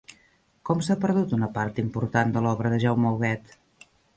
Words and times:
Com 0.69 0.79
s'ha 0.87 0.95
perdut 1.03 1.35
una 1.37 1.49
part 1.59 1.83
important 1.85 2.35
de 2.39 2.45
l'obra 2.47 2.73
de 2.75 2.83
Jaume 2.87 3.13
Huguet? 3.15 3.57